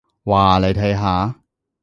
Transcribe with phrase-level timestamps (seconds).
[0.23, 1.39] 哇，你睇下！